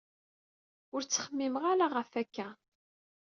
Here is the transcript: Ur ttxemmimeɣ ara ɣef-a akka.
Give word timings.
Ur 0.93 1.01
ttxemmimeɣ 1.03 1.63
ara 1.71 1.85
ɣef-a 1.95 2.19
akka. 2.21 2.47